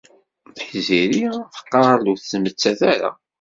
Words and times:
Tiziri 0.57 1.21
teqqar-d 1.53 2.05
ur 2.11 2.17
tettmettat 2.19 2.79
ara. 2.93 3.09